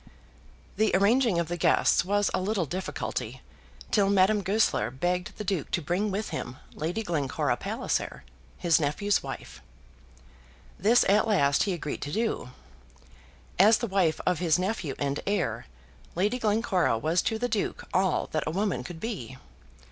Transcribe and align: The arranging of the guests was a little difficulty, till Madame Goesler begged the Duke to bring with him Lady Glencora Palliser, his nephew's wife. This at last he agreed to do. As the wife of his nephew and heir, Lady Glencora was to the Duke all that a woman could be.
The 0.77 0.89
arranging 0.95 1.37
of 1.37 1.47
the 1.47 1.57
guests 1.61 2.03
was 2.03 2.31
a 2.33 2.41
little 2.41 2.65
difficulty, 2.65 3.43
till 3.91 4.09
Madame 4.09 4.41
Goesler 4.41 4.89
begged 4.89 5.37
the 5.37 5.43
Duke 5.43 5.69
to 5.69 5.79
bring 5.79 6.09
with 6.09 6.29
him 6.29 6.57
Lady 6.73 7.03
Glencora 7.03 7.55
Palliser, 7.55 8.23
his 8.57 8.79
nephew's 8.79 9.21
wife. 9.21 9.61
This 10.79 11.05
at 11.07 11.27
last 11.27 11.65
he 11.65 11.73
agreed 11.73 12.01
to 12.01 12.11
do. 12.11 12.49
As 13.59 13.77
the 13.77 13.85
wife 13.85 14.19
of 14.25 14.39
his 14.39 14.57
nephew 14.57 14.95
and 14.97 15.19
heir, 15.27 15.67
Lady 16.15 16.39
Glencora 16.39 16.97
was 16.97 17.21
to 17.21 17.37
the 17.37 17.47
Duke 17.47 17.83
all 17.93 18.25
that 18.31 18.47
a 18.47 18.51
woman 18.51 18.83
could 18.83 18.99
be. 18.99 19.37